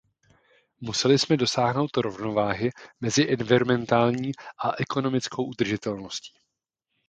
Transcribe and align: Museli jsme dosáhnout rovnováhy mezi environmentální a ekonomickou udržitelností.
Museli 0.79 1.19
jsme 1.19 1.37
dosáhnout 1.37 1.97
rovnováhy 1.97 2.69
mezi 3.01 3.29
environmentální 3.33 4.31
a 4.63 4.81
ekonomickou 4.81 5.45
udržitelností. 5.45 6.33